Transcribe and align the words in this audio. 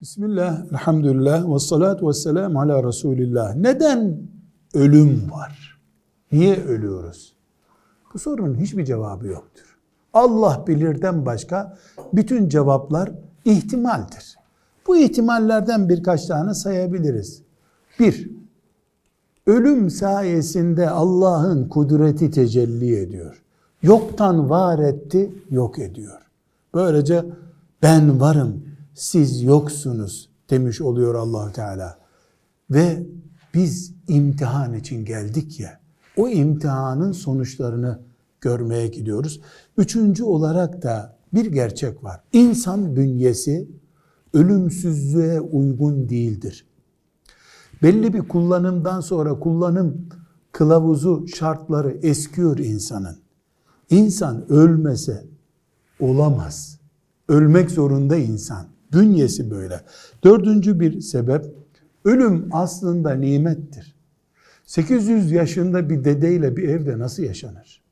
Bismillah, 0.00 0.64
elhamdülillah, 0.72 1.54
ve 1.54 1.58
salatu 1.58 2.08
ve 2.08 2.12
selamu 2.12 2.60
ala 2.60 2.84
Resulillah. 2.84 3.54
Neden 3.54 4.18
ölüm 4.74 5.30
var? 5.30 5.80
Niye 6.32 6.64
ölüyoruz? 6.64 7.36
Bu 8.14 8.18
sorunun 8.18 8.54
hiçbir 8.54 8.84
cevabı 8.84 9.26
yoktur. 9.26 9.78
Allah 10.12 10.64
bilirden 10.66 11.26
başka 11.26 11.76
bütün 12.12 12.48
cevaplar 12.48 13.12
ihtimaldir. 13.44 14.36
Bu 14.86 14.96
ihtimallerden 14.96 15.88
birkaç 15.88 16.26
tane 16.26 16.54
sayabiliriz. 16.54 17.42
Bir, 18.00 18.30
ölüm 19.46 19.90
sayesinde 19.90 20.90
Allah'ın 20.90 21.68
kudreti 21.68 22.30
tecelli 22.30 22.96
ediyor. 22.96 23.42
Yoktan 23.82 24.50
var 24.50 24.78
etti, 24.78 25.34
yok 25.50 25.78
ediyor. 25.78 26.20
Böylece 26.74 27.24
ben 27.82 28.20
varım, 28.20 28.75
siz 28.96 29.42
yoksunuz 29.42 30.30
demiş 30.50 30.80
oluyor 30.80 31.14
allah 31.14 31.52
Teala. 31.52 31.98
Ve 32.70 33.06
biz 33.54 33.94
imtihan 34.08 34.74
için 34.74 35.04
geldik 35.04 35.60
ya, 35.60 35.80
o 36.16 36.28
imtihanın 36.28 37.12
sonuçlarını 37.12 38.00
görmeye 38.40 38.86
gidiyoruz. 38.86 39.40
Üçüncü 39.78 40.24
olarak 40.24 40.82
da 40.82 41.16
bir 41.34 41.46
gerçek 41.46 42.04
var. 42.04 42.20
İnsan 42.32 42.96
bünyesi 42.96 43.68
ölümsüzlüğe 44.32 45.40
uygun 45.40 46.08
değildir. 46.08 46.66
Belli 47.82 48.14
bir 48.14 48.28
kullanımdan 48.28 49.00
sonra 49.00 49.38
kullanım 49.38 50.08
kılavuzu 50.52 51.26
şartları 51.28 51.90
eskiyor 52.02 52.58
insanın. 52.58 53.18
İnsan 53.90 54.52
ölmese 54.52 55.26
olamaz. 56.00 56.78
Ölmek 57.28 57.70
zorunda 57.70 58.16
insan. 58.16 58.75
Bünyesi 58.96 59.50
böyle. 59.50 59.80
Dördüncü 60.24 60.80
bir 60.80 61.00
sebep, 61.00 61.44
ölüm 62.04 62.48
aslında 62.52 63.14
nimettir. 63.14 63.96
800 64.64 65.32
yaşında 65.32 65.90
bir 65.90 66.04
dedeyle 66.04 66.56
bir 66.56 66.68
evde 66.68 66.98
nasıl 66.98 67.22
yaşanır? 67.22 67.82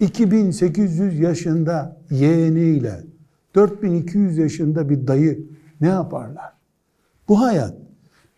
2800 0.00 1.18
yaşında 1.18 1.96
yeğeniyle, 2.10 3.04
4200 3.54 4.38
yaşında 4.38 4.88
bir 4.88 5.06
dayı 5.06 5.46
ne 5.80 5.88
yaparlar? 5.88 6.52
Bu 7.28 7.40
hayat 7.40 7.74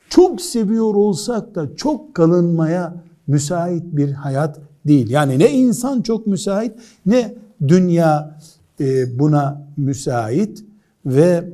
çok 0.08 0.40
seviyor 0.40 0.94
olsak 0.94 1.54
da 1.54 1.76
çok 1.76 2.14
kalınmaya 2.14 3.04
müsait 3.26 3.82
bir 3.84 4.12
hayat 4.12 4.60
değil. 4.86 5.10
Yani 5.10 5.38
ne 5.38 5.50
insan 5.50 6.02
çok 6.02 6.26
müsait 6.26 6.72
ne 7.06 7.34
dünya 7.68 8.38
e, 8.80 9.18
buna 9.18 9.66
müsait 9.76 10.64
ve 11.06 11.52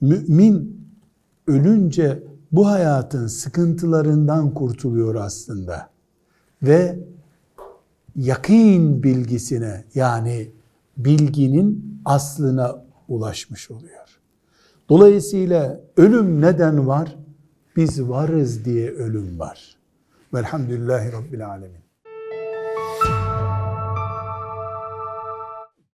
mümin 0.00 0.86
ölünce 1.46 2.22
bu 2.52 2.66
hayatın 2.66 3.26
sıkıntılarından 3.26 4.54
kurtuluyor 4.54 5.14
aslında. 5.14 5.90
Ve 6.62 6.98
yakin 8.16 9.02
bilgisine 9.02 9.84
yani 9.94 10.50
bilginin 10.96 12.00
aslına 12.04 12.84
ulaşmış 13.08 13.70
oluyor. 13.70 14.20
Dolayısıyla 14.88 15.80
ölüm 15.96 16.40
neden 16.40 16.86
var? 16.86 17.16
Biz 17.76 18.02
varız 18.02 18.64
diye 18.64 18.90
ölüm 18.90 19.38
var. 19.38 19.76
Velhamdülillahi 20.34 21.12
Rabbil 21.12 21.46
Alemin. 21.48 21.83